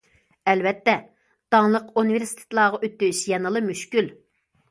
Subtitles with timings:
[0.51, 0.93] ئەلۋەتتە،
[1.55, 4.09] داڭلىق ئۇنىۋېرسىتېتلارغا ئۆتۈش يەنىلا مۈشكۈل.